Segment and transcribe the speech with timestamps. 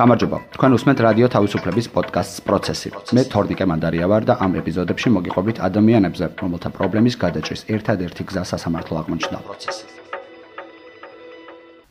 [0.00, 0.38] გამარჯობა.
[0.56, 2.88] თქვენ უსმენთ რადიო თავისუფლების პოდკასტს პროცესი.
[3.16, 8.94] მე თორნიკე მანდარია ვარ და ამ ეპიზოდებში მოგიყვებით ადამიანებზე, რომელთა პრობლემის გადაჭრის ერთადერთი გზა სასამართლო
[9.00, 9.38] აღმოჩნდა.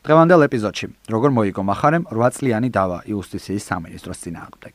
[0.04, 4.74] დღევანდელ ეპიზოდში როგორ მოიგო მახარემ 8-წლიანი დავა იუსტიციის სამინისტროს წინააღმდეგ.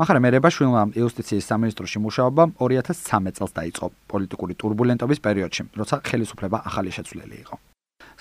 [0.00, 7.36] მახარემ ერებაშვილმა იუსტიციის სამინისტროში მუშაობა 2013 წელს დაიწყო პოლიტიკური ტურბულენტობის პერიოდში, როცა ხელისუფლება ახალი შეცვლილი
[7.44, 7.56] იყო.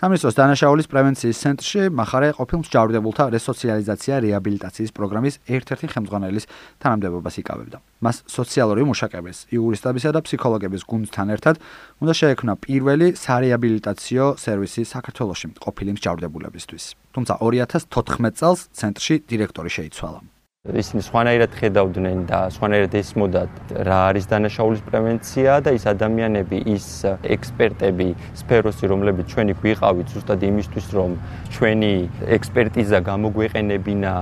[0.04, 6.48] სამინისტროს დანაშაულის პრევენციის ცენტრში מחარე ყოფილ მსჯავრდებულთა რესოციალიზაცია რეაბილიტაციის პროგრამის ერთ-ერთი ხელმძღვანელის
[6.84, 7.78] თანამდებობას იკავებდა.
[8.04, 11.56] მას სოციალური მუშაკების, იურისტებისა და ფსიქოლოგების გუნდთან ერთად
[12.04, 16.84] უნდა შეექმნა პირველი სარეაბილიტაციო სერვისი საქართველოში ყოფილი მსჯავრდებულებისთვის.
[17.16, 20.33] თუმცა 2014 წელს ცენტრში დირექტორი შეიცვალა.
[20.64, 26.86] ისინი სხვანაირად ხედავდნენ და სხვანაირად ესმოდათ რა არის დანაშაულის პრევენცია და ის ადამიანები, ის
[27.20, 31.20] ექსპერტები სფეროსი, რომლებიც ჩვენი გვიყავით ზუსტად იმისთვის, რომ
[31.52, 31.92] ჩვენი
[32.40, 34.14] ექსპერტიზა გამოგვეყენებინა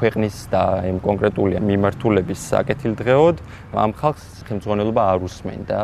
[0.00, 3.36] ქვეყნის და იმ კონკრეტული მიმართულების საკეთილდღეოდ,
[3.76, 5.78] ამ ხალხს ხელმძღვანელობა არ უსმენდა.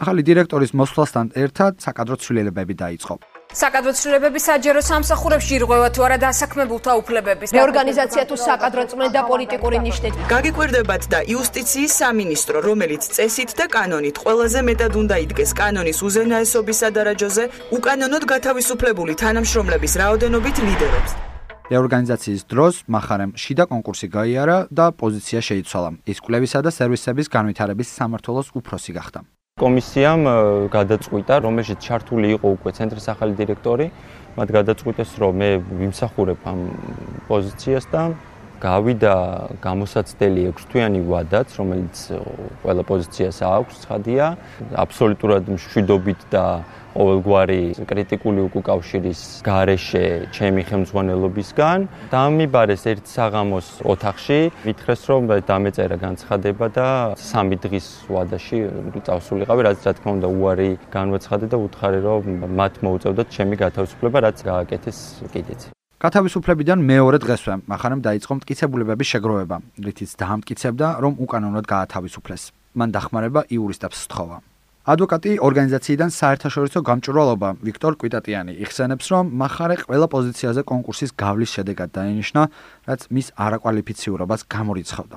[0.00, 3.33] ახალი დირექტორის მოსვლასთან ერთად საკადრო ცვლილებები დაიწყო.
[3.54, 10.14] საკადრო ცვლილებები საჯარო სამსახურებში ირღვევა თუ არა დასაქმებულთა უფლებების რეორგანიზაცია თუ საკადრო წმენდა პოლიტიკური ნიშნით.
[10.34, 17.44] გაგიკვირდებათ და იუსტიციის სამინისტრო რომელიც წესით და კანონით ყველაზე მეტად უნდა იდგეს კანონის უზენაესობისა დარაჯოზე
[17.78, 21.12] უკანონოდ გათავისუფლებული თანამშრომლების რაოდენობით ლიდერობს
[21.72, 25.90] რეორგანიზაციის დროს מחარემ შიდა კონკურსი გაიარა და პოზიცია შეიცვალა.
[26.12, 29.20] ის კვლევისა და სერვისების განვითარების სამართლოს უფროსი გახდა
[29.62, 30.24] კომისიამ
[30.66, 33.86] გადაწყვიტა, რომელშიც ჩართული იყო უკვე ცენტრის ახალი დირექტორი,
[34.34, 36.58] მათ გადაწყვიტეს, რომ მე ვიმსახურებ ამ
[37.30, 38.02] პოზიციას და
[38.62, 39.14] გავიდა
[39.64, 41.96] გამოსაცდელი 6 თვიანი ვადაც, რომელიც
[42.62, 44.26] ყველა პოზიციას აქვს, ცხადია,
[44.84, 46.44] აბსოლუტურად მშვიდობით და
[46.94, 51.78] ყოველგვარი კრიტიკული უკავშირის გარეშე ჩემი ხელმძღვანელობისგან.
[52.14, 54.38] დამიბარეს ერთ საღამოს ოთახში.
[54.62, 58.58] მითხრეს რომ დამეწერა განცხადება და სამი დღის ვადაში
[59.06, 62.22] წავსულიყავი რაც რა თქმა უნდა უარი განვაცხადე და უთხარი რომ
[62.54, 64.98] მათ მოუწევდათ ჩემი გათავისუფლება რაც გააკეთეს
[65.34, 69.56] კიდეც გათავისუფლებიდან მეორე დღესვე მახანემ დაიწყო მტკიცებულებების შეგროვება,
[69.86, 72.42] რითიც დაამტკიცებდა, რომ უკანონოდ გაათავისუფლეს.
[72.76, 74.36] მან დახმარება იურისტებს სთხოვა.
[74.84, 82.42] ადვოკატი ორგანიზაციიდან საერთაშორისო გამჭვირვალობა ვიქტორ კვიტატიანი იხსენებს, რომ მახარე ყველა პოზიციაზე კონკურსის გავლის შედეგად დაინიშნა,
[82.84, 85.16] რაც მის არაკვალიფიციურობას გამორიცხავდა.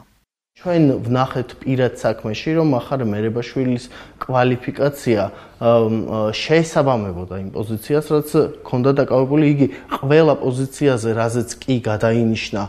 [0.58, 3.84] ჩვენ ვნახეთ პირად საქმეში, რომ ახარ მერებაშვილის
[4.18, 5.22] კვალიფიკაცია
[6.34, 8.30] შეესაბამებოდა იმ პოზიციას, რაც
[8.66, 9.68] ქონდა დაკავებული იგი
[10.02, 12.62] ყველა პოზიციაზე, რაზეც კი გადაინიშნა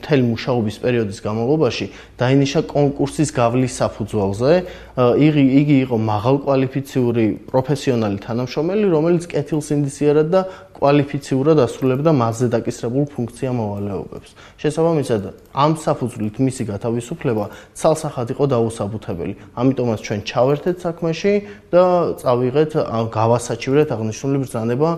[0.00, 1.86] მთელი მუშაობის პერიოდის განმავლობაში,
[2.16, 4.52] დაინიშნა კონკურსის გავლის საფუძველზე.
[4.96, 10.40] იგი იგი იყო მაღალკვალიფიციური პროფესიონალი თანამშრომელი, რომელიც კეთილს ინდისიერად და
[10.76, 14.30] კვალიფიციურად ასრულებდა მასზე დაკისრებულ ფუნქცია მოვალეობებს.
[14.60, 15.22] შესაბამისად,
[15.56, 19.34] ამ საფუძვლით მისი გათავისუფლება ცალსახად იყო დაუსაბუთებელი.
[19.56, 21.34] ამიტომაც ჩვენ ჩავერთეთ საქმეში
[21.72, 21.84] და
[22.20, 22.72] წავიღეთ
[23.16, 24.90] გავასაჩივრეთ აღნიშნული ბრძანება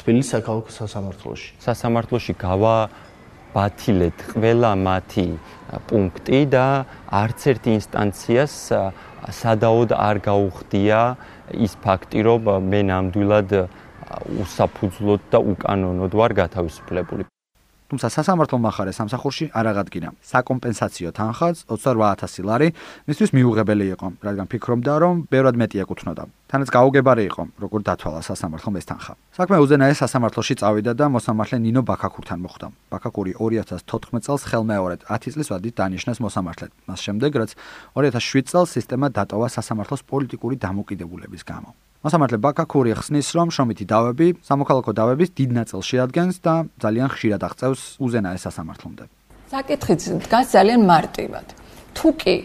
[0.00, 1.48] თბილისის საქალაქო სასამართლოში.
[1.64, 2.76] სასამართლოში გავა
[3.52, 5.28] ბათილეთ ყველა მათი
[5.88, 6.66] პუნქტი და
[7.08, 8.52] არც ერთი ინსტანციას
[9.28, 11.00] სადაოდ არ გაუხდია
[11.56, 13.50] ის ფაქტი, რომ მე ნამდვილად
[14.42, 17.28] უსაფუძვლოდ და უკანონოდ ვარ გათავისუფლებული.
[17.88, 20.08] თუმცა სასამართლო מחარე სამსახურში არ აღადგინა.
[20.20, 22.68] საკომპენსაციო თანხაც 28000 ლარი
[23.08, 26.24] მისთვის მიუღებელი იყო რადგან ფიქრობდა რომ ბევრად მეტი ეკუთვნოდა.
[26.52, 29.12] თანაც გაუგებარი იყო როგორ დათვალა სასამართლომ ეს თანხა.
[29.32, 32.66] საქმე უზენაეს სასამართლოში წავიდა და მოსამართლე ნინო ბაქაკურთან მოხვდა.
[32.92, 36.70] ბაქაკური 2014 წელს ხელმეორედ 10 წლის ვადით დანიშნეს მოსამართლედ.
[36.88, 37.50] მას შემდეგ რაც
[37.96, 41.72] 2007 წელს სისტემა დატოვა სასამართლოს პოლიტიკური დამოკიდებულების გამო
[42.04, 47.80] მოსამართლე ბაკაკური ხსნის, რომ შრომითი დავები სამოქალაქო დავების დიდ ნაწილს შეადგენს და ძალიან ხშირად აღწევს
[47.98, 49.04] უზენაეს სასამართლომდე.
[49.50, 51.46] საკითხი დგას ძალიან მარტივად.
[51.96, 52.36] თუ კი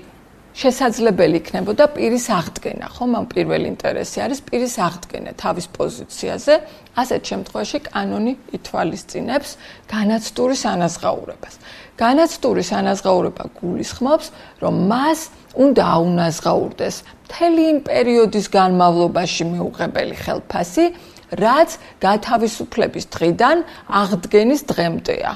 [0.53, 6.53] შესაძლებელი იქნებოდა პირის აღდგენა, ხომ ამ პირველი ინტერესი არის პირის აღდგენა თავის პოზიციაზე,
[6.93, 9.49] ასეთ შემთხვევაში კანონი ითვალისწინებს
[9.89, 11.55] განაცდურის ანაზღაურებას.
[11.97, 14.27] განაცდურის ანაზღაურება გულისხმობს,
[14.61, 15.19] რომ მას
[15.57, 16.95] უნდა აუნაზღაურდეს
[17.25, 20.85] მთელი იმ პერიოდის განმავლობაში მიუღებელი ხელფასი,
[21.33, 23.57] რაც გათავისუფლების დღიდან
[23.89, 25.33] აღდგენის დღემდეა.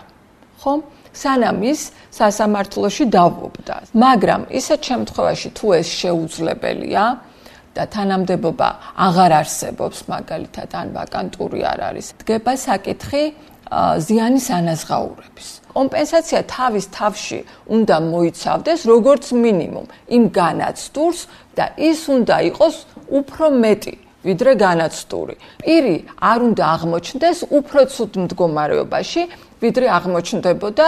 [0.62, 0.80] ხომ?
[1.22, 1.82] სანამ ის
[2.14, 3.76] სასამართლოში დავობდა.
[4.06, 7.06] მაგრამ ისეთ შემთხვევაში თუ ეს შეუძლებელია
[7.76, 8.70] და თანამდებობა
[9.08, 13.24] აღარ არსებობს, მაგალითად ან ვაკანტური არ არის, დგება საკითხი
[14.08, 15.48] ზიანის ანაზღაურების.
[15.78, 17.40] კომპენსაცია თავის თავში
[17.76, 21.20] უნდა მოიცავდეს როგორც მინიმუმ იმ განაცდურს
[21.58, 22.76] და ის უნდა იყოს
[23.20, 25.36] უფრო მეტი ვიდრე განაცდური.
[25.64, 29.22] პირი არ უნდა აღმოჩნდეს უფრო ცუდ მდგომარეობაში,
[29.58, 30.88] ვიდრე აღმოჩნდებოდა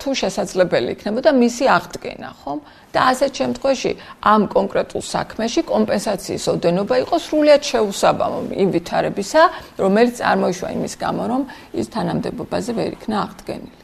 [0.00, 2.58] თუ შესაძლებელი იქნებოდა მისი აღდგენა, ხომ?
[2.90, 3.92] და ასეთ შემთხვევაში
[4.26, 9.42] ამ კონკრეტულ საქმეში კომპენსაციის ოდენობა იყოს სრულიად შეუსაბამო იმ ვითარებისა,
[9.78, 11.42] რომელიც წარმოიშვა იმის გამო, რომ
[11.80, 13.79] ის თანამდებობაზე ვერ იქნა აღდგენილი.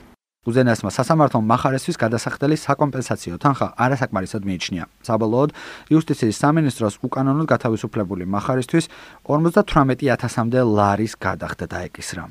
[0.47, 4.85] უზენაესმა სასამართლომ მახარესთვის გადასახდელი საკომპენსაციო თანხა არასაკმარისად მიიჩნია.
[5.03, 5.51] საბოლოოდ
[5.91, 8.87] იუსტიციის სამინისტროს უკანონოდ გათავისუფლებული მახარესთვის
[9.27, 12.25] 58000-მდე ლარის გადახდა დაეკისრა.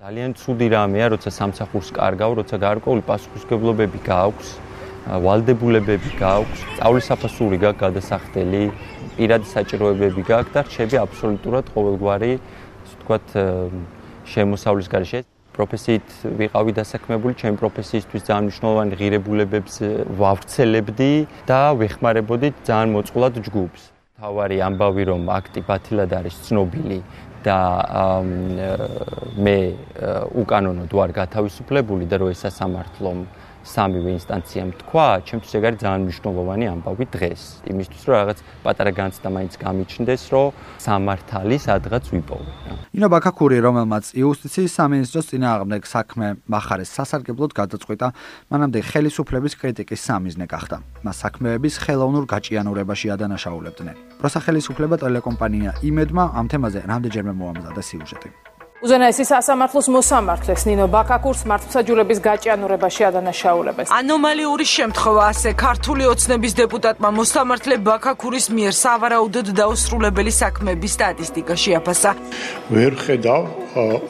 [0.00, 4.48] ძალიან ცუდი რამეა, როცა სამსახურს კარგავ, როცა გარკვეული პასუხისგებლობები გააქვს,
[5.26, 8.62] ვალდებულებები გააქვს, სწავლის საფასური გაქვს გადასახდელი,
[9.18, 12.32] პირადი საჭიროებები გაქვს და რჩები აბსოლუტურად ყოველგვარი,
[12.80, 13.26] ასე ვთქვათ,
[14.32, 15.20] შემოსავლის გარეშე.
[15.56, 16.08] პროფესიით
[16.40, 19.74] ვიყავი დასაქმებული, ჩემი პროფესიისთვის ძალიან მნიშვნელოვანი ღირებულებებს
[20.20, 21.12] ვავრცელებდი
[21.50, 23.82] და ვეხმარებოდი ძალიან მოწყულად ჯგუფს.
[24.20, 26.98] თავარი ამბავი რომ აქტი ბათილად არის ცნობილი
[27.40, 27.58] და
[29.40, 29.58] მე
[30.42, 33.18] უკანონოდ ვარ გათავისუფლებული და რომ ეს სასამართლომ
[33.60, 37.42] სამივე ინსტანციამ თქვა, ჩემთვის ეგ არის ძალიან მნიშვნელოვანი ამბავი დღეს.
[37.70, 40.46] იმისთვის რომ რაღაც პატარა განცდა მაინც გამიჩნდეს, რომ
[40.80, 42.50] სამართალი სადღაც ვიპოვე.
[42.96, 48.06] ინო ბაქაკური, რომელმაც იუსტიციის სამინისტროს წინააღმდეგ საქმე מחარეს სასარგებლოდ გადაწყვიტა,
[48.50, 50.76] მანამდე ხელისუფლების კრიტიკის სამიზნე გახდა.
[51.04, 53.96] მას საქმეების ხელოვნურ გაჭიანურებაში ადანაშაულებდნენ.
[54.20, 58.49] პროსახელისუფლება ტელეკომპანია იმედმა ამ თემაზე რამდენჯერმე მოამზადა სიუჟეტი.
[58.80, 63.92] უზენაესი სასამართლოს მოსამართლეს ნინო ბაკაკურს მართლმსაჯულების გაჭიანურებაში ადანაშაულებეს.
[63.92, 72.10] ანომალიური შემთხვევა ასე ქართული ოცნების დეპუტატმა მოსამართლე ბაკაკურის მიერ სავარაუდოდ დაუსრულებელი საქმეების სტატისტიკა შეაფასა.
[72.72, 73.42] ვერ ხედავ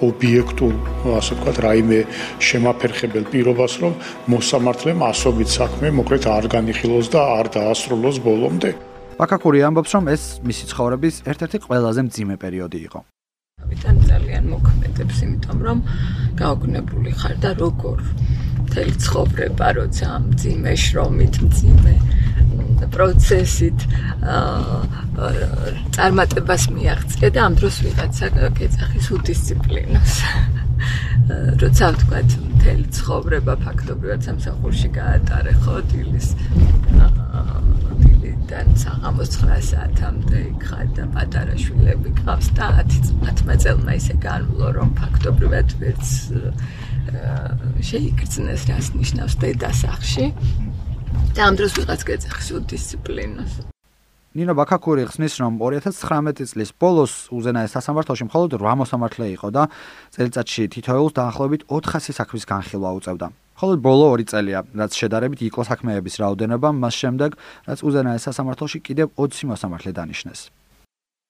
[0.06, 0.74] ობიექტურ,
[1.18, 1.98] ასე ვთქვათ, რაიმე
[2.38, 3.92] შემაფერხებელ პირობას, რომ
[4.30, 8.70] მოსამართლემ ასობით საქმე მოკლედ არ განიხილოს და არ დაასრულოს ბოლომდე.
[9.18, 13.00] ბაკაკური ამბობს, რომ ეს მისი ცხოვრების ერთ-ერთი ყველაზე მძიმე პერიოდი იყო.
[13.70, 15.78] ვიდან ძალიან მოქმედებს, იმიტომ რომ
[16.40, 17.98] გაოგნებული ხარ და როგორ
[18.70, 21.94] მთელი ცხოვრება როცა მძიმე შრომით, მძიმე
[22.94, 23.78] პროცესით
[25.94, 28.26] წარმატებას მიაღწია და ამ დროს ვიღაცა
[28.58, 30.14] გეძახის უდისციპლინოს.
[31.60, 36.28] როცა ვთქვათ, მთელი ცხოვრება ფაქტობრივად სამსახურში გაატარე ხო დილის
[38.50, 40.64] დილიდან საღამოს 9 საათამდე იქ
[40.98, 46.06] და პატარა შვილები ყავს და 10 წელმა ისე განვლო რომ ფაქტობრივად ვერც
[47.86, 50.26] შეიგრძნეს რას ნიშნავს დედასახში
[51.38, 53.52] და ამ დროს ვიღაც გეძახის უდისციპლინოს
[54.34, 59.70] ნინო ბაკაკური ხსნის რომ 2019 წლის ბოლოს უზენაეს სასამართლოში მხოლოდ 8 მოსამართლე იყო და
[60.14, 63.26] წელიწადში თითოეულს დაახლოებით 400 საქმის განხილვა უწევდა.
[63.60, 67.30] მხოლოდ ბოლო 2 წელია, რაც შედარებით იყო საქმეების რაოდენობა, მას შემდეგ,
[67.68, 70.40] რაც უზენაეს სასამართლოში კიდევ 20 მოსამართლე დანიშნეს.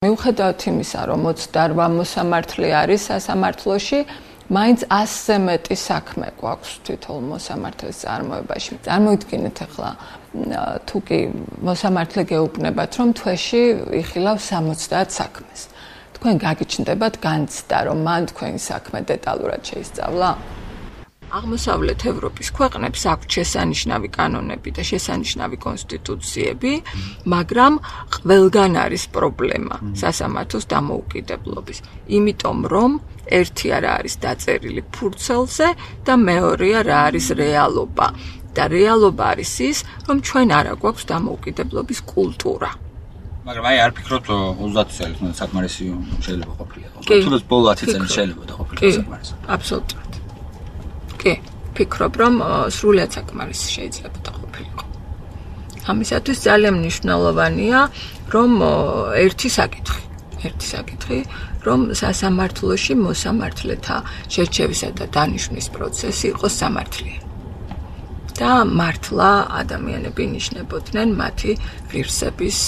[0.07, 3.99] მიუხედავად იმისა, რომ 28 მოსამართლე არის სასამართლოში,
[4.47, 8.73] მაინც 100-ზე მეტი საქმე გვაქვს თვითონ მოსამართლეს წარმოებაში.
[8.87, 9.91] წარმოიდგინეთ ახლა
[10.87, 11.19] თუ კი
[11.67, 13.63] მოსამართლე გეუბნებათ, რომ თვეში
[14.07, 15.61] იხილავ 70 საქმეს.
[16.15, 20.60] თქვენ გაგიჩნდებათ განცდა, რომ მან თქვენი საქმე დეტალურად შეისწავლა?
[21.39, 26.73] აღმოსავლეთ ევროპის ქვეყნებს აქვთ შესანიშნავი კანონები და შესანიშნავი კონსტიტუციები,
[27.35, 27.73] მაგრამ
[28.17, 31.79] ყველგან არის პრობლემა სასამართლოს დამოუკიდებლობის.
[32.19, 32.91] იმიტომ რომ
[33.41, 35.69] ერთი არა არის დაწერილი ფურცელზე
[36.07, 38.09] და მეორეა რა არის რეალობა.
[38.51, 39.79] და რეალობა არის ის,
[40.11, 42.71] რომ ჩვენ არა გვაქვს დამოუკიდებლობის კულტურა.
[43.47, 44.27] მაგრამ აი არ ფიქრობთ
[44.59, 45.85] 30 წელი თუნდაც საკმარისი
[46.27, 46.97] შეიძლება ყოფილიყო.
[47.07, 49.33] თუნდაც ბოლო 10 წელი შეიძლება და ყოფილიყო საკმარისი.
[49.55, 50.10] აბსოლუტურად.
[51.21, 51.33] კი,
[51.77, 52.35] ფიქრობ, რომ
[52.73, 54.85] სრულიად საკმარისი შეიძლება და ყოფილიყო.
[55.91, 57.79] ამისათვის ძალიან მნიშვნელოვანია,
[58.35, 58.51] რომ
[59.25, 60.03] ერთი საკითხი,
[60.49, 61.19] ერთი საკითხი,
[61.67, 63.97] რომ სასამართლოში მოსამართლეთა
[64.33, 67.31] შერჩევისა და დანიშვნის პროცესი იყოს სამართლიანი.
[68.41, 71.53] და მართლა ადამიანები ნიშნებოდნენ მათი
[71.93, 72.59] ღირსების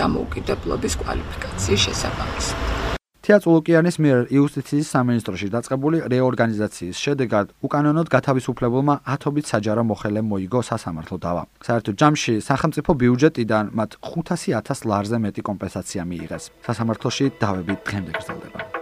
[0.00, 2.89] დამოუკიდებლობის კვალიფიკაციის შესაბამისად.
[3.30, 11.46] თეატრულოკიანის მიერ იუსტიციის სამინისტროში დაწყებული რეორგანიზაციის შედეგად უკანონოდ გათავისუფლებულმა ათობით საჯარო მოხელე მოიგო სასამართლო დავა.
[11.62, 16.44] საერთო ჯამში სახელმწიფო ბიუჯეტიდან მათ 500000 ლარზე მეტი კომპენსაცია მიიღეს.
[16.66, 18.79] სასამართლოში დავები დღემდე გრძელდება.